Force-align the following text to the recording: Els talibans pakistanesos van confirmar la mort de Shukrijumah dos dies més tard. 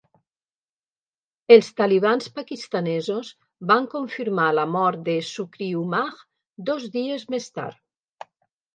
Els 1.55 1.69
talibans 1.81 2.31
pakistanesos 2.39 3.31
van 3.73 3.87
confirmar 3.93 4.49
la 4.63 4.67
mort 4.79 5.07
de 5.13 5.17
Shukrijumah 5.31 6.11
dos 6.73 6.93
dies 7.01 7.33
més 7.37 7.51
tard. 7.61 8.31